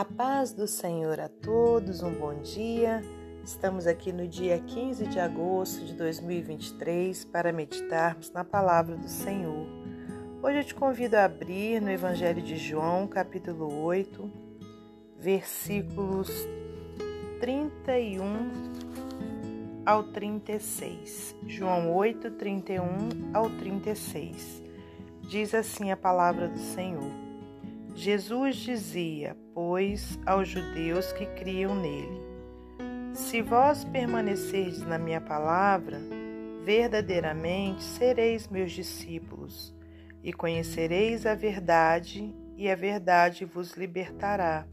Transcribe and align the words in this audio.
A 0.00 0.04
paz 0.06 0.54
do 0.54 0.66
Senhor 0.66 1.20
a 1.20 1.28
todos, 1.28 2.02
um 2.02 2.14
bom 2.14 2.40
dia. 2.40 3.02
Estamos 3.44 3.86
aqui 3.86 4.14
no 4.14 4.26
dia 4.26 4.58
15 4.58 5.06
de 5.06 5.20
agosto 5.20 5.84
de 5.84 5.92
2023 5.92 7.26
para 7.26 7.52
meditarmos 7.52 8.32
na 8.32 8.42
palavra 8.42 8.96
do 8.96 9.10
Senhor. 9.10 9.66
Hoje 10.42 10.58
eu 10.60 10.64
te 10.64 10.74
convido 10.74 11.18
a 11.18 11.24
abrir 11.26 11.82
no 11.82 11.90
Evangelho 11.90 12.40
de 12.40 12.56
João, 12.56 13.06
capítulo 13.06 13.82
8, 13.82 14.32
versículos 15.18 16.30
31 17.38 18.24
ao 19.84 20.04
36. 20.04 21.36
João 21.46 21.94
8, 21.94 22.30
31 22.30 22.86
ao 23.34 23.50
36. 23.50 24.62
Diz 25.28 25.54
assim 25.54 25.90
a 25.90 25.96
palavra 25.98 26.48
do 26.48 26.58
Senhor. 26.58 27.19
Jesus 28.00 28.56
dizia, 28.56 29.36
pois, 29.52 30.18
aos 30.24 30.48
judeus 30.48 31.12
que 31.12 31.26
criam 31.26 31.78
nele: 31.78 32.18
Se 33.12 33.42
vós 33.42 33.84
permanecerdes 33.84 34.80
na 34.80 34.96
minha 34.96 35.20
palavra, 35.20 36.00
verdadeiramente 36.64 37.82
sereis 37.82 38.48
meus 38.48 38.72
discípulos, 38.72 39.74
e 40.24 40.32
conhecereis 40.32 41.26
a 41.26 41.34
verdade, 41.34 42.34
e 42.56 42.70
a 42.70 42.74
verdade 42.74 43.44
vos 43.44 43.72
libertará. 43.74 44.66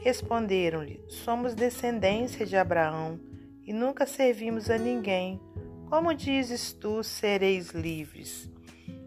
Responderam-lhe: 0.00 1.02
Somos 1.08 1.56
descendência 1.56 2.46
de 2.46 2.56
Abraão 2.56 3.18
e 3.64 3.72
nunca 3.72 4.06
servimos 4.06 4.70
a 4.70 4.78
ninguém. 4.78 5.40
Como 5.90 6.14
dizes 6.14 6.72
tu, 6.72 7.02
sereis 7.02 7.70
livres? 7.70 8.48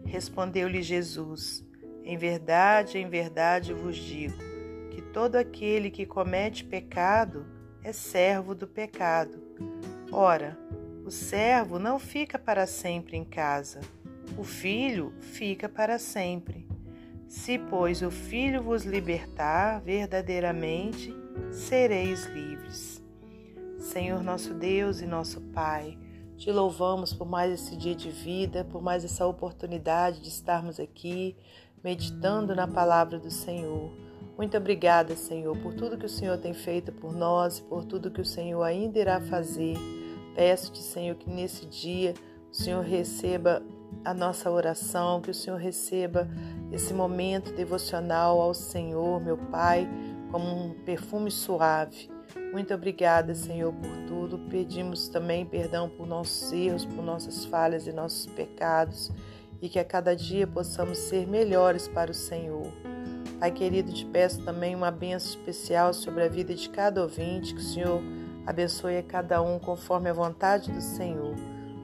Respondeu-lhe 0.04 0.82
Jesus: 0.82 1.71
em 2.04 2.16
verdade, 2.16 2.98
em 2.98 3.08
verdade 3.08 3.72
vos 3.72 3.96
digo 3.96 4.36
que 4.90 5.00
todo 5.00 5.36
aquele 5.36 5.90
que 5.90 6.04
comete 6.04 6.64
pecado 6.64 7.46
é 7.82 7.92
servo 7.92 8.54
do 8.54 8.66
pecado. 8.66 9.42
Ora, 10.10 10.58
o 11.04 11.10
servo 11.10 11.78
não 11.78 11.98
fica 11.98 12.38
para 12.38 12.66
sempre 12.66 13.16
em 13.16 13.24
casa, 13.24 13.80
o 14.36 14.44
filho 14.44 15.12
fica 15.20 15.68
para 15.68 15.98
sempre. 15.98 16.66
Se, 17.28 17.58
pois, 17.58 18.02
o 18.02 18.10
filho 18.10 18.62
vos 18.62 18.84
libertar 18.84 19.80
verdadeiramente, 19.80 21.14
sereis 21.50 22.26
livres. 22.26 23.02
Senhor 23.78 24.22
nosso 24.22 24.52
Deus 24.52 25.00
e 25.00 25.06
nosso 25.06 25.40
Pai, 25.40 25.98
te 26.36 26.50
louvamos 26.52 27.12
por 27.14 27.26
mais 27.26 27.52
esse 27.52 27.76
dia 27.76 27.94
de 27.94 28.10
vida, 28.10 28.64
por 28.64 28.82
mais 28.82 29.04
essa 29.04 29.26
oportunidade 29.26 30.20
de 30.20 30.28
estarmos 30.28 30.78
aqui 30.78 31.36
meditando 31.82 32.54
na 32.54 32.66
palavra 32.66 33.18
do 33.18 33.30
Senhor. 33.30 33.90
Muito 34.36 34.56
obrigada, 34.56 35.14
Senhor, 35.14 35.56
por 35.58 35.74
tudo 35.74 35.98
que 35.98 36.06
o 36.06 36.08
Senhor 36.08 36.38
tem 36.38 36.54
feito 36.54 36.90
por 36.92 37.12
nós, 37.14 37.60
por 37.60 37.84
tudo 37.84 38.10
que 38.10 38.20
o 38.20 38.24
Senhor 38.24 38.62
ainda 38.62 38.98
irá 38.98 39.20
fazer. 39.20 39.76
Peço-te, 40.34 40.78
Senhor, 40.78 41.14
que 41.16 41.28
nesse 41.28 41.66
dia 41.66 42.14
o 42.50 42.54
Senhor 42.54 42.82
receba 42.82 43.62
a 44.04 44.14
nossa 44.14 44.50
oração, 44.50 45.20
que 45.20 45.30
o 45.30 45.34
Senhor 45.34 45.58
receba 45.58 46.28
esse 46.72 46.94
momento 46.94 47.52
devocional 47.52 48.40
ao 48.40 48.54
Senhor, 48.54 49.20
meu 49.20 49.36
Pai, 49.36 49.86
como 50.30 50.46
um 50.46 50.74
perfume 50.84 51.30
suave. 51.30 52.10
Muito 52.52 52.72
obrigada, 52.72 53.34
Senhor, 53.34 53.72
por 53.72 53.96
tudo. 54.08 54.38
Pedimos 54.48 55.08
também 55.08 55.44
perdão 55.44 55.90
por 55.90 56.06
nossos 56.06 56.50
erros, 56.52 56.86
por 56.86 57.04
nossas 57.04 57.44
falhas 57.44 57.86
e 57.86 57.92
nossos 57.92 58.26
pecados 58.26 59.10
e 59.62 59.68
que 59.68 59.78
a 59.78 59.84
cada 59.84 60.14
dia 60.16 60.44
possamos 60.44 60.98
ser 60.98 61.26
melhores 61.26 61.86
para 61.86 62.10
o 62.10 62.14
Senhor. 62.14 62.66
Pai 63.38 63.52
querido, 63.52 63.92
te 63.92 64.04
peço 64.04 64.44
também 64.44 64.74
uma 64.74 64.90
benção 64.90 65.30
especial 65.30 65.94
sobre 65.94 66.24
a 66.24 66.28
vida 66.28 66.52
de 66.52 66.68
cada 66.68 67.00
ouvinte, 67.00 67.54
que 67.54 67.60
o 67.60 67.64
Senhor 67.64 68.02
abençoe 68.44 68.98
a 68.98 69.02
cada 69.02 69.40
um 69.40 69.60
conforme 69.60 70.10
a 70.10 70.12
vontade 70.12 70.70
do 70.70 70.80
Senhor. 70.80 71.34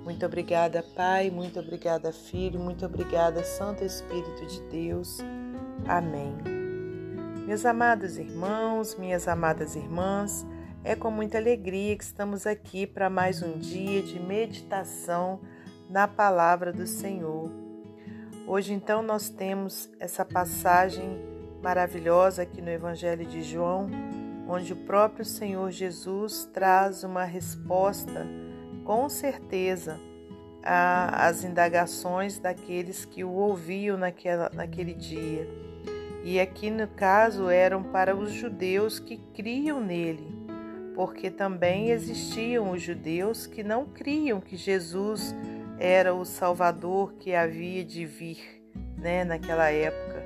Muito 0.05 0.27
obrigada, 0.27 0.85
Pai, 0.95 1.31
muito 1.31 1.61
obrigada, 1.61 2.13
Filho, 2.13 2.59
muito 2.59 2.85
obrigada, 2.85 3.45
Santo 3.45 3.85
Espírito 3.85 4.47
de 4.47 4.61
Deus. 4.63 5.19
Amém. 5.87 6.37
Meus 7.47 7.65
amados 7.65 8.19
irmãos, 8.19 8.97
minhas 8.97 9.29
amadas 9.29 9.77
irmãs, 9.77 10.47
é 10.83 10.95
com 10.95 11.11
muita 11.11 11.39
alegria 11.39 11.97
que 11.97 12.05
estamos 12.05 12.47
aqui 12.47 12.87
para 12.87 13.09
mais 13.09 13.43
um 13.43 13.59
dia 13.59 14.03
de 14.03 14.19
meditação 14.19 15.41
na 15.89 16.07
palavra 16.07 16.73
do 16.73 16.87
Senhor. 16.87 17.68
Hoje, 18.51 18.73
então, 18.73 19.03
nós 19.03 19.29
temos 19.29 19.91
essa 20.01 20.25
passagem 20.25 21.21
maravilhosa 21.63 22.45
aqui 22.45 22.63
no 22.63 22.71
Evangelho 22.71 23.27
de 23.27 23.43
João, 23.43 23.91
onde 24.49 24.73
o 24.73 24.77
próprio 24.87 25.23
Senhor 25.23 25.71
Jesus 25.71 26.49
traz 26.51 27.05
uma 27.05 27.25
resposta, 27.25 28.27
com 28.87 29.07
certeza, 29.11 30.01
às 30.63 31.45
indagações 31.45 32.39
daqueles 32.39 33.05
que 33.05 33.23
o 33.23 33.33
ouviam 33.33 33.99
naquela, 33.99 34.51
naquele 34.55 34.95
dia. 34.95 35.47
E 36.25 36.41
aqui, 36.41 36.71
no 36.71 36.89
caso, 36.89 37.51
eram 37.51 37.83
para 37.83 38.17
os 38.17 38.33
judeus 38.33 38.99
que 38.99 39.19
criam 39.35 39.79
nele, 39.79 40.27
porque 40.95 41.31
também 41.31 41.91
existiam 41.91 42.71
os 42.71 42.81
judeus 42.81 43.47
que 43.47 43.63
não 43.63 43.85
criam 43.85 44.41
que 44.41 44.57
Jesus 44.57 45.35
era 45.79 46.15
o 46.15 46.25
Salvador 46.25 47.15
que 47.15 47.35
havia 47.35 47.85
de 47.85 48.05
vir, 48.05 48.63
né, 48.97 49.25
naquela 49.25 49.71
época. 49.71 50.23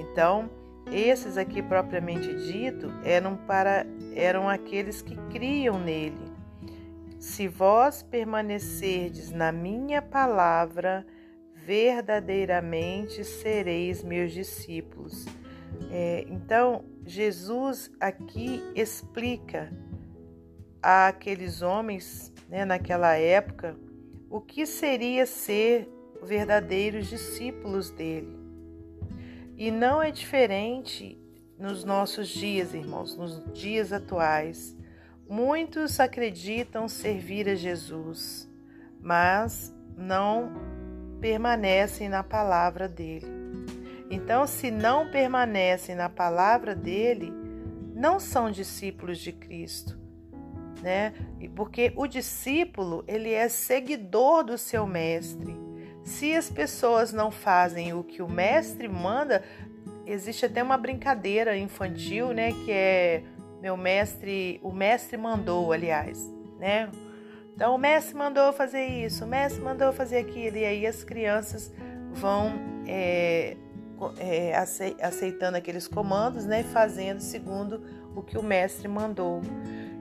Então, 0.00 0.50
esses 0.90 1.36
aqui 1.36 1.62
propriamente 1.62 2.34
dito 2.34 2.90
eram 3.04 3.36
para 3.36 3.86
eram 4.14 4.48
aqueles 4.48 5.02
que 5.02 5.16
criam 5.30 5.78
nele. 5.78 6.32
Se 7.18 7.46
vós 7.46 8.02
permanecerdes 8.02 9.30
na 9.30 9.52
minha 9.52 10.00
palavra, 10.00 11.06
verdadeiramente 11.54 13.22
sereis 13.24 14.02
meus 14.02 14.32
discípulos. 14.32 15.26
É, 15.90 16.24
então, 16.28 16.84
Jesus 17.04 17.90
aqui 18.00 18.62
explica 18.74 19.70
àqueles 20.82 21.60
homens 21.60 22.32
né, 22.48 22.64
naquela 22.64 23.14
época 23.16 23.76
o 24.30 24.40
que 24.40 24.66
seria 24.66 25.24
ser 25.26 25.88
verdadeiros 26.22 27.06
discípulos 27.06 27.90
dele. 27.90 28.36
E 29.56 29.70
não 29.70 30.02
é 30.02 30.10
diferente 30.10 31.18
nos 31.58 31.84
nossos 31.84 32.28
dias, 32.28 32.74
irmãos, 32.74 33.16
nos 33.16 33.42
dias 33.52 33.92
atuais. 33.92 34.76
Muitos 35.28 35.98
acreditam 35.98 36.88
servir 36.88 37.48
a 37.48 37.54
Jesus, 37.54 38.48
mas 39.00 39.74
não 39.96 40.52
permanecem 41.20 42.08
na 42.08 42.22
palavra 42.22 42.88
dele. 42.88 43.26
Então, 44.10 44.46
se 44.46 44.70
não 44.70 45.10
permanecem 45.10 45.94
na 45.94 46.08
palavra 46.08 46.74
dele, 46.74 47.32
não 47.94 48.20
são 48.20 48.50
discípulos 48.50 49.18
de 49.18 49.32
Cristo 49.32 49.98
né? 50.82 51.12
Porque 51.54 51.92
o 51.96 52.06
discípulo, 52.06 53.04
ele 53.06 53.32
é 53.32 53.48
seguidor 53.48 54.44
do 54.44 54.56
seu 54.56 54.86
mestre. 54.86 55.56
Se 56.04 56.34
as 56.34 56.48
pessoas 56.48 57.12
não 57.12 57.30
fazem 57.30 57.92
o 57.92 58.02
que 58.02 58.22
o 58.22 58.28
mestre 58.28 58.88
manda, 58.88 59.44
existe 60.06 60.46
até 60.46 60.62
uma 60.62 60.78
brincadeira 60.78 61.56
infantil, 61.56 62.32
né, 62.32 62.52
que 62.52 62.72
é 62.72 63.22
meu 63.60 63.76
mestre, 63.76 64.58
o 64.62 64.72
mestre 64.72 65.16
mandou, 65.16 65.72
aliás, 65.72 66.32
né? 66.58 66.88
Então 67.54 67.74
o 67.74 67.78
mestre 67.78 68.16
mandou 68.16 68.52
fazer 68.52 68.84
isso, 68.84 69.24
o 69.24 69.28
mestre 69.28 69.60
mandou 69.60 69.92
fazer 69.92 70.18
aquilo, 70.18 70.56
e 70.56 70.64
aí 70.64 70.86
as 70.86 71.02
crianças 71.02 71.72
vão 72.12 72.52
é, 72.86 73.56
é, 74.18 74.56
aceitando 75.02 75.56
aqueles 75.56 75.88
comandos, 75.88 76.46
né, 76.46 76.62
fazendo 76.62 77.20
segundo 77.20 77.82
o 78.14 78.22
que 78.22 78.38
o 78.38 78.42
mestre 78.42 78.86
mandou. 78.86 79.42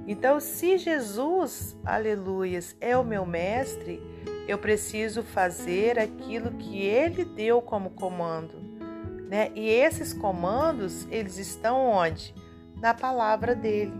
Então, 0.07 0.39
se 0.39 0.77
Jesus, 0.77 1.75
aleluias, 1.85 2.77
é 2.79 2.97
o 2.97 3.03
meu 3.03 3.25
mestre, 3.25 4.01
eu 4.47 4.57
preciso 4.57 5.21
fazer 5.21 5.99
aquilo 5.99 6.51
que 6.51 6.81
ele 6.81 7.25
deu 7.25 7.61
como 7.61 7.89
comando, 7.89 8.55
né? 9.29 9.51
E 9.53 9.67
esses 9.67 10.13
comandos, 10.13 11.05
eles 11.11 11.37
estão 11.37 11.77
onde? 11.77 12.33
Na 12.77 12.93
palavra 12.93 13.53
dele. 13.53 13.91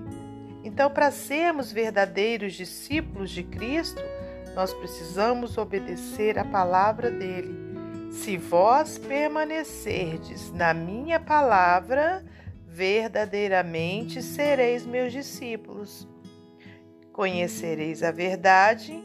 Então, 0.63 0.89
para 0.89 1.12
sermos 1.12 1.74
verdadeiros 1.74 2.54
discípulos 2.54 3.30
de 3.30 3.44
Cristo, 3.44 4.01
nós 4.56 4.74
precisamos 4.74 5.57
obedecer 5.57 6.39
a 6.39 6.45
palavra 6.45 7.12
dele. 7.12 7.54
Se 8.12 8.38
vós 8.38 8.98
permanecerdes 8.98 10.51
na 10.54 10.74
minha 10.74 11.19
palavra, 11.19 12.24
verdadeiramente 12.77 14.21
sereis 14.21 14.85
meus 14.85 15.12
discípulos. 15.12 16.07
Conhecereis 17.12 18.03
a 18.03 18.12
verdade 18.12 19.03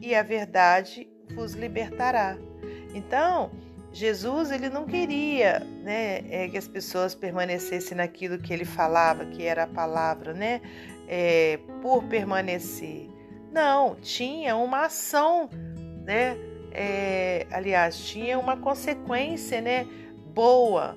e 0.00 0.14
a 0.14 0.22
verdade 0.22 1.10
vos 1.34 1.54
libertará. 1.54 2.38
Então, 2.94 3.50
Jesus 3.92 4.52
ele 4.52 4.68
não 4.68 4.86
queria 4.86 5.58
né, 5.82 6.22
é, 6.30 6.48
que 6.48 6.56
as 6.56 6.68
pessoas 6.68 7.12
permanecessem 7.12 7.96
naquilo 7.96 8.38
que 8.38 8.52
ele 8.52 8.64
falava, 8.64 9.26
que 9.26 9.42
era 9.42 9.64
a 9.64 9.66
palavra, 9.66 10.32
né, 10.32 10.60
é, 11.08 11.58
por 11.82 12.04
permanecer. 12.04 13.08
Não, 13.50 13.96
tinha 13.96 14.54
uma 14.54 14.84
ação, 14.84 15.50
né? 16.04 16.36
É, 16.70 17.46
aliás, 17.50 17.98
tinha 17.98 18.38
uma 18.38 18.56
consequência, 18.58 19.60
né? 19.60 19.88
Boa 20.32 20.96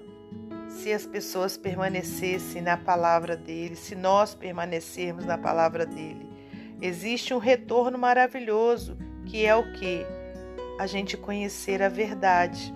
se 0.71 0.91
as 0.91 1.06
pessoas 1.06 1.57
permanecessem 1.57 2.62
na 2.62 2.77
palavra 2.77 3.35
dele, 3.35 3.75
se 3.75 3.94
nós 3.94 4.33
permanecermos 4.33 5.25
na 5.25 5.38
palavra 5.38 5.85
dele. 5.85 6.27
Existe 6.81 7.33
um 7.33 7.38
retorno 7.38 7.97
maravilhoso, 7.97 8.97
que 9.25 9.45
é 9.45 9.56
o 9.56 9.71
que? 9.73 10.06
A 10.79 10.88
gente 10.88 11.15
conhecer 11.18 11.83
a 11.83 11.89
verdade. 11.89 12.73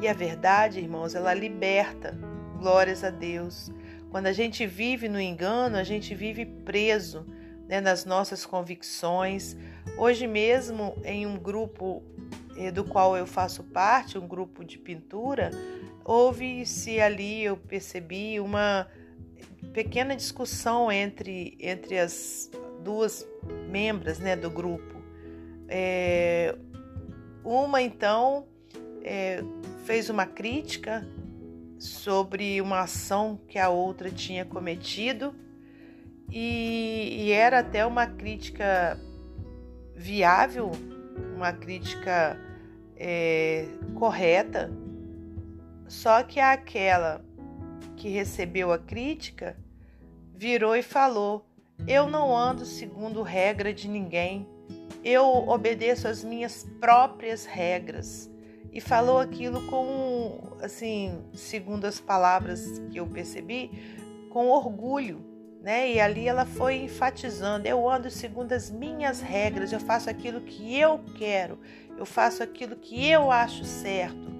E 0.00 0.08
a 0.08 0.12
verdade, 0.12 0.80
irmãos, 0.80 1.14
ela 1.14 1.34
liberta. 1.34 2.16
Glórias 2.58 3.04
a 3.04 3.10
Deus. 3.10 3.70
Quando 4.10 4.26
a 4.26 4.32
gente 4.32 4.66
vive 4.66 5.08
no 5.08 5.20
engano, 5.20 5.76
a 5.76 5.84
gente 5.84 6.14
vive 6.14 6.46
preso 6.46 7.26
né, 7.68 7.80
nas 7.80 8.04
nossas 8.04 8.46
convicções. 8.46 9.56
Hoje 9.98 10.26
mesmo, 10.26 10.96
em 11.04 11.26
um 11.26 11.36
grupo 11.36 12.02
eh, 12.56 12.70
do 12.70 12.84
qual 12.84 13.16
eu 13.16 13.26
faço 13.26 13.62
parte, 13.64 14.16
um 14.16 14.26
grupo 14.26 14.64
de 14.64 14.78
pintura, 14.78 15.50
houve-se 16.04 17.00
ali, 17.00 17.44
eu 17.44 17.56
percebi, 17.56 18.38
uma 18.38 18.86
pequena 19.72 20.14
discussão 20.14 20.92
entre, 20.92 21.56
entre 21.58 21.98
as 21.98 22.50
duas 22.82 23.26
membros 23.70 24.18
né, 24.18 24.36
do 24.36 24.50
grupo. 24.50 25.02
É, 25.68 26.54
uma, 27.42 27.80
então, 27.80 28.46
é, 29.02 29.42
fez 29.84 30.10
uma 30.10 30.26
crítica 30.26 31.06
sobre 31.78 32.60
uma 32.60 32.80
ação 32.80 33.40
que 33.48 33.58
a 33.58 33.68
outra 33.68 34.10
tinha 34.10 34.44
cometido 34.44 35.34
e, 36.30 37.24
e 37.24 37.32
era 37.32 37.58
até 37.58 37.84
uma 37.84 38.06
crítica 38.06 38.98
viável, 39.94 40.70
uma 41.36 41.52
crítica 41.52 42.38
é, 42.96 43.66
correta, 43.94 44.70
só 45.88 46.22
que 46.22 46.40
aquela 46.40 47.24
que 47.96 48.08
recebeu 48.08 48.72
a 48.72 48.78
crítica 48.78 49.56
virou 50.34 50.76
e 50.76 50.82
falou: 50.82 51.46
Eu 51.86 52.08
não 52.08 52.36
ando 52.36 52.64
segundo 52.64 53.22
regra 53.22 53.72
de 53.72 53.88
ninguém, 53.88 54.48
eu 55.02 55.24
obedeço 55.24 56.08
às 56.08 56.24
minhas 56.24 56.64
próprias 56.80 57.44
regras. 57.44 58.30
E 58.72 58.80
falou 58.80 59.18
aquilo 59.18 59.64
com, 59.68 60.56
assim, 60.60 61.24
segundo 61.32 61.84
as 61.84 62.00
palavras 62.00 62.80
que 62.90 62.98
eu 62.98 63.06
percebi, 63.06 63.70
com 64.30 64.48
orgulho 64.48 65.34
né? 65.64 65.90
E 65.92 65.98
ali 65.98 66.28
ela 66.28 66.44
foi 66.44 66.82
enfatizando: 66.82 67.66
eu 67.66 67.88
ando 67.88 68.10
segundo 68.10 68.52
as 68.52 68.70
minhas 68.70 69.22
regras, 69.22 69.72
eu 69.72 69.80
faço 69.80 70.10
aquilo 70.10 70.42
que 70.42 70.78
eu 70.78 71.00
quero, 71.16 71.58
eu 71.96 72.04
faço 72.04 72.42
aquilo 72.42 72.76
que 72.76 73.08
eu 73.08 73.30
acho 73.30 73.64
certo. 73.64 74.33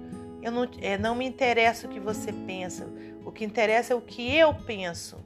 Eu 0.45 0.51
não, 0.51 0.67
é, 0.79 0.95
não 0.95 1.15
me 1.15 1.25
interessa 1.25 1.87
o 1.87 1.89
que 1.89 1.99
você 1.99 2.31
pensa, 2.31 2.87
o 3.25 3.31
que 3.31 3.43
interessa 3.43 3.93
é 3.93 3.95
o 3.95 4.01
que 4.01 4.37
eu 4.37 4.53
penso. 4.53 5.17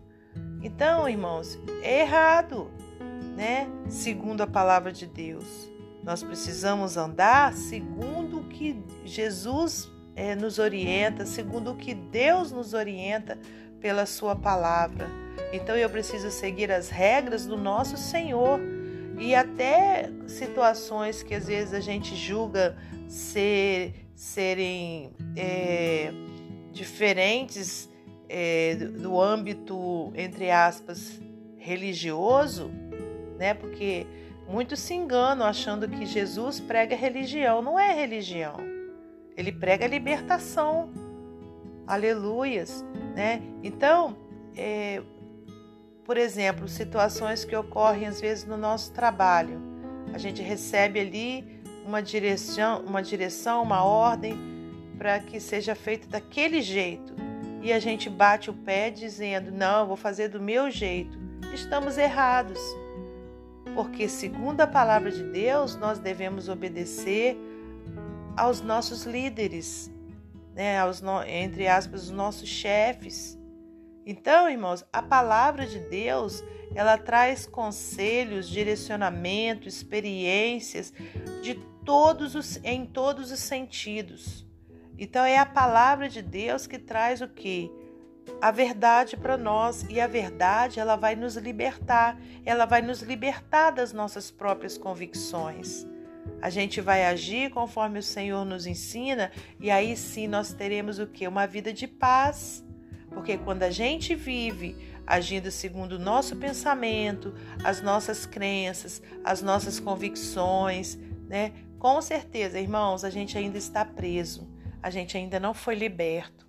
Então, 0.64 1.10
irmãos, 1.10 1.60
é 1.84 2.00
errado, 2.00 2.72
né? 3.36 3.68
Segundo 3.90 4.40
a 4.40 4.48
palavra 4.48 4.94
de 4.94 5.06
Deus. 5.06 5.70
Nós 6.06 6.24
precisamos 6.24 6.96
andar 6.96 7.52
segundo 7.52 8.40
o 8.40 8.44
que 8.46 8.82
Jesus 9.04 9.92
é, 10.16 10.36
nos 10.36 10.58
orienta, 10.58 11.26
segundo 11.26 11.72
o 11.72 11.76
que 11.76 11.94
Deus 11.94 12.54
nos 12.54 12.74
orienta 12.74 13.38
pela 13.82 14.06
Sua 14.06 14.38
palavra. 14.38 15.10
Então 15.52 15.76
eu 15.76 15.90
preciso 15.90 16.32
seguir 16.32 16.72
as 16.72 16.88
regras 16.88 17.46
do 17.46 17.58
nosso 17.58 17.98
Senhor 17.98 18.58
e 19.18 19.36
até 19.36 20.10
situações 20.28 21.22
que 21.22 21.36
às 21.36 21.48
vezes 21.48 21.74
a 21.74 21.82
gente 21.82 22.16
julga 22.16 22.78
ser, 23.06 24.09
serem 24.20 25.14
é, 25.38 26.12
diferentes 26.74 27.90
é, 28.28 28.76
do 28.76 29.18
âmbito, 29.18 30.12
entre 30.14 30.52
aspas, 30.52 31.22
religioso, 31.58 32.70
né? 33.38 33.54
Porque 33.54 34.06
muitos 34.46 34.82
se 34.82 34.94
enganam 34.94 35.46
achando 35.46 35.88
que 35.88 36.06
Jesus 36.06 36.60
prega 36.60 36.98
religião. 36.98 37.62
Não 37.62 37.80
é 37.80 37.94
religião. 37.94 38.58
Ele 39.38 39.54
prega 39.54 39.88
libertação. 39.88 40.92
Aleluias, 41.88 42.84
né? 43.16 43.42
Então, 43.64 44.18
é, 44.54 45.02
por 46.04 46.18
exemplo, 46.18 46.68
situações 46.68 47.46
que 47.46 47.56
ocorrem 47.56 48.06
às 48.06 48.20
vezes 48.20 48.44
no 48.44 48.58
nosso 48.58 48.92
trabalho. 48.92 49.62
A 50.14 50.18
gente 50.18 50.42
recebe 50.42 51.00
ali 51.00 51.59
uma 51.90 52.04
direção, 52.04 52.84
uma 52.86 53.02
direção, 53.02 53.64
uma 53.64 53.84
ordem 53.84 54.38
para 54.96 55.20
que 55.20 55.40
seja 55.40 55.74
feito 55.74 56.08
daquele 56.08 56.62
jeito. 56.62 57.16
E 57.64 57.74
a 57.74 57.80
gente 57.80 58.10
bate 58.10 58.50
o 58.52 58.54
pé 58.54 58.92
dizendo: 58.92 59.52
"Não, 59.52 59.88
vou 59.88 59.98
fazer 59.98 60.30
do 60.30 60.40
meu 60.40 60.70
jeito". 60.70 61.18
Estamos 61.52 61.98
errados. 61.98 62.60
Porque 63.74 64.08
segundo 64.08 64.62
a 64.62 64.68
palavra 64.68 65.12
de 65.12 65.24
Deus, 65.24 65.76
nós 65.76 66.00
devemos 66.00 66.48
obedecer 66.48 67.36
aos 68.38 68.62
nossos 68.62 69.06
líderes, 69.06 69.92
né, 70.54 70.80
aos 70.80 71.02
entre 71.28 71.68
aspas, 71.68 72.04
os 72.04 72.12
nossos 72.12 72.48
chefes. 72.48 73.38
Então, 74.06 74.50
irmãos, 74.50 74.84
a 74.92 75.02
palavra 75.02 75.66
de 75.66 75.80
Deus, 75.80 76.44
ela 76.74 76.98
traz 76.98 77.46
conselhos, 77.46 78.50
direcionamento, 78.50 79.68
experiências 79.68 80.94
de 81.42 81.60
todos 81.90 82.36
os 82.36 82.60
em 82.64 82.86
todos 82.86 83.32
os 83.32 83.40
sentidos. 83.40 84.46
Então 84.96 85.26
é 85.26 85.40
a 85.40 85.46
palavra 85.46 86.08
de 86.08 86.22
Deus 86.22 86.68
que 86.68 86.78
traz 86.78 87.20
o 87.20 87.28
que? 87.28 87.72
A 88.40 88.52
verdade 88.52 89.18
para 89.18 89.36
nós 89.36 89.84
e 89.90 90.00
a 90.00 90.06
verdade 90.06 90.80
ela 90.80 90.96
vai 90.96 91.16
nos 91.16 91.36
libertar, 91.36 92.16
ela 92.46 92.66
vai 92.66 92.84
nos 92.84 93.02
libertar 93.02 93.72
das 93.72 93.92
nossas 93.92 94.30
próprias 94.30 94.78
convicções. 94.78 95.88
A 96.40 96.52
gente 96.52 96.80
vai 96.80 97.08
agir 97.08 97.50
conforme 97.50 97.98
o 97.98 98.04
Senhor 98.04 98.46
nos 98.46 98.68
ensina 98.68 99.32
e 99.60 99.72
aí 99.72 99.98
sim 99.98 100.28
nós 100.28 100.54
teremos 100.54 101.00
o 101.00 101.08
que? 101.08 101.28
Uma 101.28 101.48
vida 101.48 101.74
de 101.74 101.88
paz 101.88 102.64
porque 103.10 103.36
quando 103.36 103.64
a 103.64 103.72
gente 103.72 104.14
vive 104.14 104.78
agindo 105.08 105.50
segundo 105.50 105.94
o 105.94 106.00
nosso 106.00 106.36
pensamento, 106.36 107.34
as 107.64 107.82
nossas 107.82 108.28
crenças, 108.28 109.02
as 109.24 109.42
nossas 109.42 109.80
convicções, 109.80 111.00
né? 111.28 111.52
Com 111.80 112.02
certeza, 112.02 112.60
irmãos, 112.60 113.06
a 113.06 113.10
gente 113.10 113.38
ainda 113.38 113.58
está 113.58 113.86
preso, 113.86 114.46
a 114.84 114.90
gente 114.90 115.16
ainda 115.16 115.40
não 115.40 115.54
foi 115.54 115.76
liberto. 115.76 116.46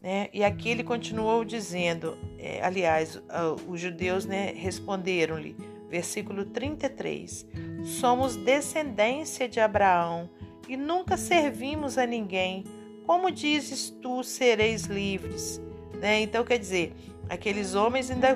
Né? 0.00 0.30
E 0.32 0.42
aqui 0.42 0.70
ele 0.70 0.82
continuou 0.82 1.44
dizendo, 1.44 2.16
é, 2.38 2.64
aliás, 2.64 3.22
os 3.68 3.78
judeus 3.78 4.24
né, 4.24 4.50
responderam-lhe, 4.52 5.54
versículo 5.90 6.46
33, 6.46 7.46
somos 7.84 8.34
descendência 8.34 9.46
de 9.46 9.60
Abraão 9.60 10.30
e 10.66 10.74
nunca 10.74 11.18
servimos 11.18 11.98
a 11.98 12.06
ninguém. 12.06 12.64
Como 13.04 13.30
dizes 13.30 13.90
tu, 13.90 14.24
sereis 14.24 14.84
livres? 14.84 15.60
Né? 16.00 16.22
Então, 16.22 16.42
quer 16.44 16.58
dizer, 16.58 16.94
aqueles 17.28 17.74
homens 17.74 18.10
ainda 18.10 18.34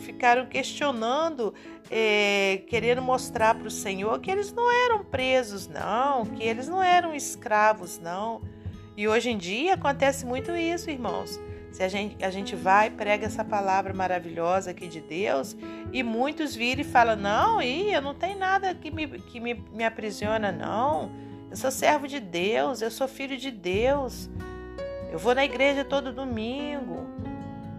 ficaram 0.00 0.46
questionando, 0.46 1.54
é, 1.90 2.62
querendo 2.66 3.00
mostrar 3.02 3.54
para 3.54 3.68
o 3.68 3.70
Senhor 3.70 4.18
que 4.20 4.30
eles 4.30 4.52
não 4.52 4.70
eram 4.86 5.04
presos, 5.04 5.68
não, 5.68 6.26
que 6.26 6.42
eles 6.42 6.68
não 6.68 6.82
eram 6.82 7.14
escravos, 7.14 7.98
não. 7.98 8.42
E 8.96 9.06
hoje 9.06 9.30
em 9.30 9.38
dia 9.38 9.74
acontece 9.74 10.26
muito 10.26 10.54
isso, 10.56 10.90
irmãos. 10.90 11.38
Se 11.72 11.82
a 11.82 11.88
gente, 11.88 12.24
a 12.24 12.30
gente 12.30 12.56
vai, 12.56 12.90
prega 12.90 13.26
essa 13.26 13.44
palavra 13.44 13.94
maravilhosa 13.94 14.72
aqui 14.72 14.88
de 14.88 15.00
Deus, 15.00 15.56
e 15.92 16.02
muitos 16.02 16.54
viram 16.54 16.80
e 16.80 16.84
falam: 16.84 17.16
Não, 17.16 17.62
eu 17.62 18.02
não 18.02 18.14
tenho 18.14 18.38
nada 18.38 18.74
que, 18.74 18.90
me, 18.90 19.06
que 19.06 19.38
me, 19.38 19.54
me 19.54 19.84
aprisiona, 19.84 20.50
não. 20.50 21.10
Eu 21.50 21.56
sou 21.56 21.70
servo 21.70 22.06
de 22.06 22.20
Deus, 22.20 22.82
eu 22.82 22.90
sou 22.90 23.06
filho 23.08 23.36
de 23.36 23.50
Deus. 23.50 24.28
Eu 25.10 25.18
vou 25.18 25.34
na 25.34 25.44
igreja 25.44 25.84
todo 25.84 26.12
domingo, 26.12 27.06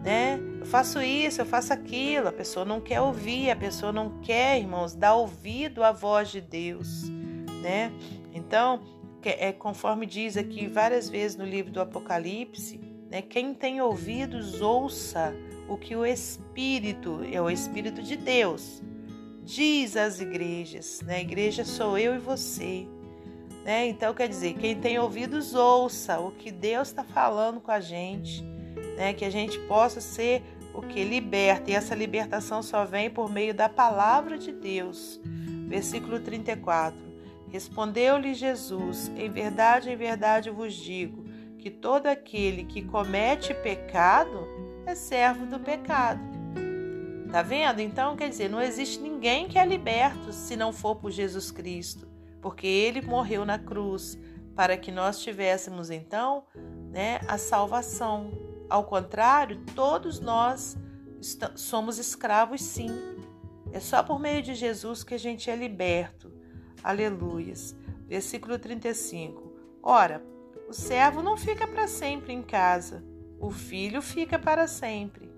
né? 0.04 0.40
Eu 0.60 0.66
faço 0.66 1.02
isso, 1.02 1.42
eu 1.42 1.46
faço 1.46 1.74
aquilo. 1.74 2.28
A 2.28 2.32
pessoa 2.32 2.66
não 2.66 2.82
quer 2.82 3.02
ouvir, 3.02 3.50
a 3.50 3.56
pessoa 3.56 3.92
não 3.92 4.20
quer, 4.22 4.60
irmãos, 4.60 4.94
dar 4.94 5.16
ouvido 5.16 5.84
à 5.84 5.92
voz 5.92 6.30
de 6.30 6.42
Deus, 6.42 7.10
né? 7.62 7.92
Então, 8.34 8.82
é 9.24 9.52
conforme 9.52 10.06
diz 10.06 10.36
aqui 10.36 10.68
várias 10.68 11.08
vezes 11.08 11.38
no 11.38 11.46
livro 11.46 11.72
do 11.72 11.82
Apocalipse, 11.82 12.80
né? 13.10 13.22
Quem 13.22 13.54
tem 13.54 13.82
ouvidos 13.82 14.62
ouça 14.62 15.34
o 15.68 15.78
que 15.78 15.96
o 15.96 16.06
Espírito, 16.06 17.22
é 17.32 17.42
o 17.42 17.50
Espírito 17.50 18.02
de 18.02 18.18
Deus, 18.18 18.82
diz 19.44 19.96
às 19.96 20.20
igrejas, 20.20 21.02
né? 21.02 21.18
A 21.18 21.22
igreja 21.22 21.64
sou 21.64 21.98
eu 21.98 22.16
e 22.16 22.20
você. 22.20 22.88
Né? 23.64 23.88
Então, 23.88 24.14
quer 24.14 24.28
dizer, 24.28 24.56
quem 24.56 24.76
tem 24.76 24.98
ouvidos, 24.98 25.54
ouça 25.54 26.20
o 26.20 26.32
que 26.32 26.52
Deus 26.52 26.88
está 26.88 27.04
falando 27.04 27.62
com 27.62 27.70
a 27.72 27.80
gente, 27.80 28.44
né? 28.98 29.14
que 29.14 29.26
a 29.26 29.30
gente 29.30 29.60
possa 29.60 30.02
ser 30.02 30.44
o 30.74 30.82
que 30.82 31.04
liberta, 31.04 31.70
e 31.70 31.74
essa 31.74 31.94
libertação 31.94 32.64
só 32.64 32.86
vem 32.86 33.10
por 33.10 33.30
meio 33.30 33.54
da 33.54 33.68
palavra 33.68 34.38
de 34.38 34.52
Deus. 34.52 35.20
Versículo 35.68 36.20
34. 36.20 36.98
Respondeu-lhe 37.50 38.34
Jesus: 38.34 39.12
Em 39.16 39.30
verdade, 39.30 39.90
em 39.90 39.96
verdade 39.96 40.50
vos 40.50 40.74
digo 40.74 41.26
que 41.58 41.70
todo 41.70 42.08
aquele 42.08 42.64
que 42.64 42.82
comete 42.82 43.54
pecado 43.54 44.48
é 44.86 44.96
servo 44.96 45.46
do 45.46 45.60
pecado. 45.60 46.22
Tá 47.32 47.42
vendo? 47.42 47.80
Então, 47.80 48.16
quer 48.16 48.30
dizer, 48.30 48.50
não 48.50 48.62
existe 48.62 49.00
ninguém 49.00 49.48
que 49.48 49.58
é 49.58 49.66
liberto 49.66 50.34
se 50.34 50.56
não 50.56 50.74
for 50.74 50.96
por 50.96 51.12
Jesus 51.12 51.52
Cristo 51.52 52.12
porque 52.42 52.68
ele 52.68 53.02
morreu 53.02 53.46
na 53.46 53.60
cruz 53.60 54.18
para 54.56 54.76
que 54.76 54.92
nós 54.92 55.22
tivéssemos 55.22 55.90
então, 55.90 56.44
né, 56.92 57.22
a 57.28 57.38
salvação. 57.38 58.32
Ao 58.72 58.86
contrário, 58.86 59.60
todos 59.76 60.22
nós 60.22 60.78
somos 61.56 61.98
escravos 61.98 62.62
sim. 62.62 62.90
É 63.74 63.82
só 63.82 64.02
por 64.02 64.18
meio 64.18 64.42
de 64.42 64.56
Jesus 64.56 65.04
que 65.04 65.14
a 65.14 65.20
gente 65.20 65.50
é 65.50 65.56
liberto. 65.58 66.32
Aleluias. 66.82 67.76
Versículo 68.08 68.58
35. 68.58 69.52
Ora, 69.84 70.24
o 70.70 70.74
servo 70.74 71.22
não 71.22 71.36
fica 71.36 71.68
para 71.68 71.86
sempre 71.86 72.32
em 72.32 72.42
casa, 72.42 73.04
o 73.42 73.52
filho 73.52 74.02
fica 74.02 74.40
para 74.40 74.66
sempre. 74.68 75.30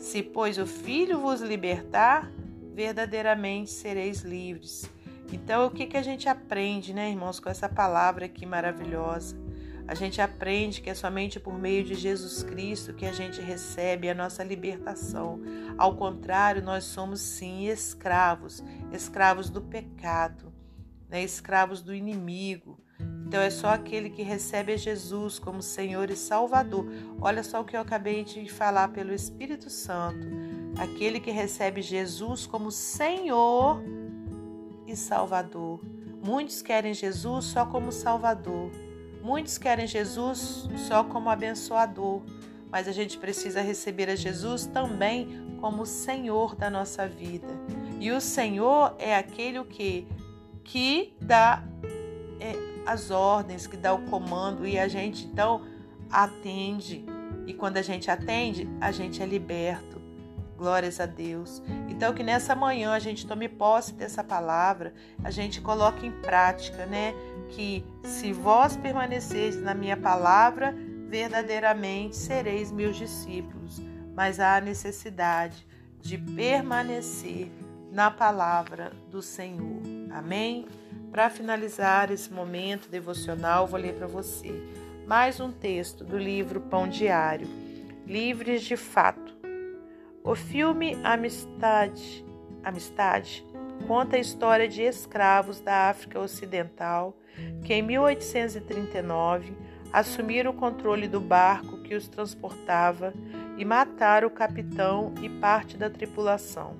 Se, 0.00 0.22
pois, 0.22 0.56
o 0.56 0.66
filho 0.66 1.20
vos 1.20 1.42
libertar, 1.42 2.32
verdadeiramente 2.72 3.70
sereis 3.70 4.22
livres. 4.22 4.90
Então, 5.30 5.66
o 5.66 5.70
que, 5.70 5.84
que 5.84 5.96
a 5.98 6.02
gente 6.02 6.26
aprende, 6.26 6.94
né, 6.94 7.10
irmãos, 7.10 7.38
com 7.38 7.50
essa 7.50 7.68
palavra 7.68 8.24
aqui 8.24 8.46
maravilhosa? 8.46 9.36
A 9.88 9.94
gente 9.94 10.20
aprende 10.20 10.80
que 10.80 10.90
é 10.90 10.94
somente 10.94 11.38
por 11.38 11.56
meio 11.56 11.84
de 11.84 11.94
Jesus 11.94 12.42
Cristo 12.42 12.92
que 12.92 13.06
a 13.06 13.12
gente 13.12 13.40
recebe 13.40 14.08
a 14.08 14.14
nossa 14.14 14.42
libertação. 14.42 15.40
Ao 15.78 15.94
contrário, 15.94 16.62
nós 16.62 16.84
somos 16.84 17.20
sim 17.20 17.66
escravos, 17.68 18.64
escravos 18.92 19.48
do 19.48 19.62
pecado, 19.62 20.52
né? 21.08 21.22
escravos 21.22 21.82
do 21.82 21.94
inimigo. 21.94 22.80
Então 23.26 23.40
é 23.40 23.50
só 23.50 23.68
aquele 23.68 24.10
que 24.10 24.22
recebe 24.22 24.72
a 24.72 24.76
Jesus 24.76 25.38
como 25.38 25.62
Senhor 25.62 26.10
e 26.10 26.16
Salvador. 26.16 26.86
Olha 27.20 27.42
só 27.42 27.60
o 27.60 27.64
que 27.64 27.76
eu 27.76 27.80
acabei 27.80 28.24
de 28.24 28.48
falar 28.48 28.88
pelo 28.88 29.12
Espírito 29.12 29.70
Santo. 29.70 30.26
Aquele 30.78 31.20
que 31.20 31.30
recebe 31.30 31.80
Jesus 31.80 32.46
como 32.46 32.70
Senhor 32.70 33.82
e 34.86 34.96
Salvador. 34.96 35.80
Muitos 36.24 36.62
querem 36.62 36.94
Jesus 36.94 37.46
só 37.46 37.66
como 37.66 37.92
Salvador. 37.92 38.70
Muitos 39.26 39.58
querem 39.58 39.88
Jesus 39.88 40.68
só 40.86 41.02
como 41.02 41.28
abençoador. 41.28 42.22
Mas 42.70 42.86
a 42.86 42.92
gente 42.92 43.18
precisa 43.18 43.60
receber 43.60 44.08
a 44.08 44.14
Jesus 44.14 44.66
também 44.66 45.56
como 45.60 45.84
Senhor 45.84 46.54
da 46.54 46.70
nossa 46.70 47.08
vida. 47.08 47.48
E 47.98 48.12
o 48.12 48.20
Senhor 48.20 48.94
é 49.00 49.16
aquele 49.16 49.64
que 49.64 50.06
que 50.62 51.12
dá 51.20 51.64
é, 52.38 52.54
as 52.86 53.10
ordens, 53.10 53.66
que 53.66 53.76
dá 53.76 53.92
o 53.92 54.02
comando 54.02 54.64
e 54.64 54.78
a 54.78 54.86
gente 54.86 55.24
então 55.24 55.62
atende. 56.08 57.04
E 57.48 57.52
quando 57.52 57.78
a 57.78 57.82
gente 57.82 58.08
atende, 58.08 58.68
a 58.80 58.92
gente 58.92 59.20
é 59.20 59.26
liberto. 59.26 59.95
Glórias 60.56 61.00
a 61.00 61.06
Deus. 61.06 61.62
Então, 61.88 62.14
que 62.14 62.22
nessa 62.22 62.54
manhã 62.54 62.92
a 62.92 62.98
gente 62.98 63.26
tome 63.26 63.48
posse 63.48 63.92
dessa 63.92 64.24
palavra, 64.24 64.94
a 65.22 65.30
gente 65.30 65.60
coloque 65.60 66.06
em 66.06 66.10
prática, 66.10 66.86
né? 66.86 67.14
Que 67.50 67.84
se 68.02 68.32
vós 68.32 68.76
permaneceis 68.76 69.60
na 69.60 69.74
minha 69.74 69.96
palavra, 69.96 70.74
verdadeiramente 71.08 72.16
sereis 72.16 72.72
meus 72.72 72.96
discípulos. 72.96 73.80
Mas 74.14 74.40
há 74.40 74.60
necessidade 74.60 75.66
de 76.00 76.16
permanecer 76.16 77.50
na 77.92 78.10
palavra 78.10 78.92
do 79.10 79.20
Senhor. 79.20 79.82
Amém? 80.10 80.66
Para 81.10 81.30
finalizar 81.30 82.10
esse 82.10 82.32
momento 82.32 82.88
devocional, 82.88 83.66
vou 83.66 83.78
ler 83.78 83.94
para 83.94 84.06
você 84.06 84.52
mais 85.06 85.38
um 85.38 85.52
texto 85.52 86.04
do 86.04 86.18
livro 86.18 86.60
Pão 86.60 86.88
Diário, 86.88 87.48
Livres 88.04 88.62
de 88.62 88.76
Fato 88.76 89.25
o 90.26 90.34
filme 90.34 90.98
Amistade, 91.04 92.26
Amistade 92.64 93.46
conta 93.86 94.16
a 94.16 94.18
história 94.18 94.66
de 94.66 94.82
escravos 94.82 95.60
da 95.60 95.88
África 95.88 96.18
Ocidental 96.18 97.16
que 97.62 97.72
em 97.72 97.80
1839 97.80 99.56
assumiram 99.92 100.50
o 100.50 100.54
controle 100.54 101.06
do 101.06 101.20
barco 101.20 101.80
que 101.82 101.94
os 101.94 102.08
transportava 102.08 103.14
e 103.56 103.64
mataram 103.64 104.26
o 104.26 104.30
capitão 104.30 105.14
e 105.22 105.28
parte 105.28 105.76
da 105.76 105.88
tripulação. 105.88 106.76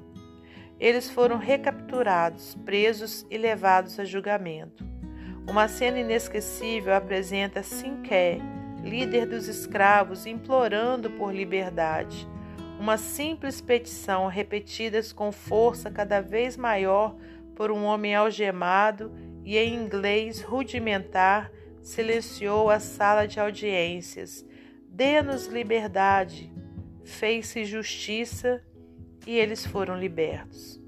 Eles 0.81 1.09
foram 1.09 1.39
recapturados, 1.39 2.57
presos 2.65 3.25
e 3.31 3.39
levados 3.39 4.01
a 4.01 4.05
julgamento. 4.05 4.85
Uma 5.49 5.69
cena 5.69 6.01
inesquecível 6.01 6.93
apresenta 6.93 7.63
Sinké, 7.63 8.41
líder 8.83 9.27
dos 9.27 9.47
escravos, 9.47 10.27
implorando 10.27 11.11
por 11.13 11.33
liberdade 11.33 12.29
uma 12.79 12.99
simples 12.99 13.61
petição 13.61 14.27
repetidas 14.27 15.13
com 15.13 15.33
força 15.33 15.91
cada 15.91 16.21
vez 16.21 16.57
maior 16.57 17.17
por 17.55 17.71
um 17.71 17.85
homem 17.85 18.15
algemado 18.15 19.13
e 19.45 19.57
em 19.57 19.75
inglês 19.75 20.43
rudimentar 20.43 21.51
silenciou 21.81 22.69
a 22.69 22.79
sala 22.79 23.27
de 23.27 23.41
audiências. 23.41 24.45
Dê-nos 24.89 25.47
liberdade. 25.47 26.53
Fez-se 27.05 27.65
justiça 27.65 28.63
e 29.27 29.39
eles 29.39 29.65
foram 29.65 29.99
libertos. 29.99 30.81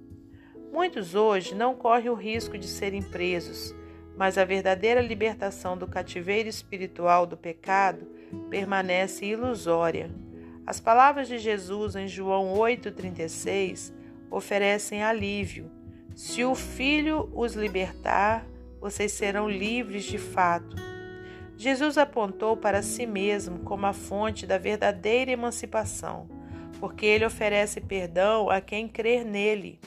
Muitos 0.72 1.14
hoje 1.14 1.54
não 1.54 1.74
correm 1.74 2.10
o 2.10 2.14
risco 2.14 2.58
de 2.58 2.66
serem 2.66 3.02
presos, 3.02 3.74
mas 4.16 4.36
a 4.36 4.44
verdadeira 4.44 5.00
libertação 5.00 5.78
do 5.78 5.86
cativeiro 5.86 6.48
espiritual 6.48 7.24
do 7.24 7.36
pecado 7.36 8.06
permanece 8.50 9.24
ilusória. 9.24 10.10
As 10.68 10.78
palavras 10.78 11.28
de 11.28 11.38
Jesus 11.38 11.96
em 11.96 12.06
João 12.06 12.52
8,36 12.52 13.90
oferecem 14.30 15.02
alívio. 15.02 15.70
Se 16.14 16.44
o 16.44 16.54
Filho 16.54 17.30
os 17.32 17.54
libertar, 17.54 18.46
vocês 18.78 19.12
serão 19.12 19.48
livres 19.48 20.04
de 20.04 20.18
fato. 20.18 20.76
Jesus 21.56 21.96
apontou 21.96 22.54
para 22.54 22.82
si 22.82 23.06
mesmo 23.06 23.60
como 23.60 23.86
a 23.86 23.94
fonte 23.94 24.46
da 24.46 24.58
verdadeira 24.58 25.30
emancipação, 25.30 26.28
porque 26.78 27.06
ele 27.06 27.24
oferece 27.24 27.80
perdão 27.80 28.50
a 28.50 28.60
quem 28.60 28.86
crer 28.86 29.24
nele. 29.24 29.80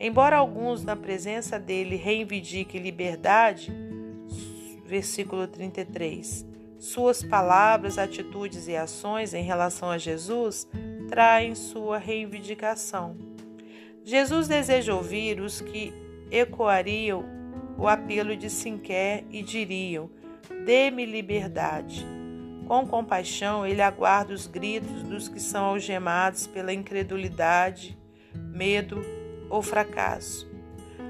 Embora 0.00 0.38
alguns 0.38 0.82
na 0.82 0.96
presença 0.96 1.56
dele 1.56 1.94
reivindiquem 1.94 2.82
liberdade, 2.82 3.72
versículo 4.84 5.46
33, 5.46 6.49
suas 6.80 7.22
palavras, 7.22 7.98
atitudes 7.98 8.66
e 8.66 8.74
ações 8.74 9.34
em 9.34 9.42
relação 9.42 9.90
a 9.90 9.98
Jesus 9.98 10.66
traem 11.08 11.54
sua 11.54 11.98
reivindicação. 11.98 13.18
Jesus 14.02 14.48
deseja 14.48 14.94
ouvir 14.94 15.40
os 15.40 15.60
que 15.60 15.92
ecoariam 16.30 17.22
o 17.76 17.86
apelo 17.86 18.34
de 18.34 18.48
Sinqué 18.48 19.24
e 19.30 19.42
diriam: 19.42 20.10
Dê-me 20.64 21.04
liberdade. 21.04 22.06
Com 22.66 22.86
compaixão, 22.86 23.66
ele 23.66 23.82
aguarda 23.82 24.32
os 24.32 24.46
gritos 24.46 25.02
dos 25.02 25.28
que 25.28 25.40
são 25.40 25.66
algemados 25.66 26.46
pela 26.46 26.72
incredulidade, 26.72 27.98
medo 28.34 29.04
ou 29.50 29.60
fracasso. 29.60 30.50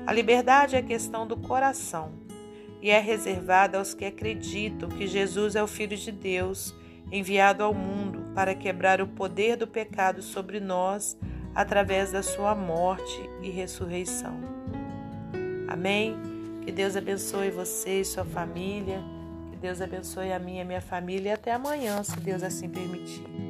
A 0.04 0.12
liberdade 0.12 0.74
é 0.74 0.82
questão 0.82 1.26
do 1.26 1.36
coração 1.36 2.19
e 2.82 2.90
é 2.90 2.98
reservada 2.98 3.78
aos 3.78 3.94
que 3.94 4.04
acreditam 4.04 4.88
que 4.88 5.06
Jesus 5.06 5.54
é 5.54 5.62
o 5.62 5.66
Filho 5.66 5.96
de 5.96 6.10
Deus, 6.10 6.74
enviado 7.12 7.62
ao 7.62 7.74
mundo 7.74 8.32
para 8.34 8.54
quebrar 8.54 9.00
o 9.00 9.06
poder 9.06 9.56
do 9.56 9.66
pecado 9.66 10.22
sobre 10.22 10.60
nós 10.60 11.16
através 11.54 12.12
da 12.12 12.22
sua 12.22 12.54
morte 12.54 13.20
e 13.42 13.50
ressurreição. 13.50 14.38
Amém? 15.68 16.16
Que 16.64 16.72
Deus 16.72 16.96
abençoe 16.96 17.50
você 17.50 18.00
e 18.00 18.04
sua 18.04 18.24
família. 18.24 19.02
Que 19.50 19.56
Deus 19.56 19.80
abençoe 19.80 20.32
a 20.32 20.38
minha 20.38 20.58
e 20.58 20.62
a 20.62 20.64
minha 20.64 20.80
família. 20.80 21.30
E 21.30 21.32
até 21.32 21.52
amanhã, 21.52 22.02
se 22.02 22.18
Deus 22.20 22.42
assim 22.42 22.68
permitir. 22.68 23.49